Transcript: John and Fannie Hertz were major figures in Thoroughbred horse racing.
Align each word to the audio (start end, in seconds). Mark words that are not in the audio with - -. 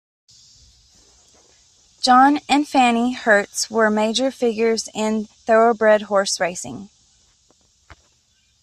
John 2.01 2.39
and 2.49 2.67
Fannie 2.67 3.13
Hertz 3.13 3.69
were 3.69 3.91
major 3.91 4.31
figures 4.31 4.89
in 4.95 5.25
Thoroughbred 5.27 6.01
horse 6.09 6.39
racing. 6.39 6.89